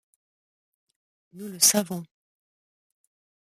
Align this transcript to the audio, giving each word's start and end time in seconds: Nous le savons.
Nous 1.33 1.47
le 1.47 1.59
savons. 1.59 2.03